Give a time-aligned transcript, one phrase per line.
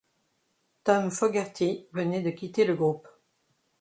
[0.83, 3.07] Tom Fogerty venait de quitter le groupe.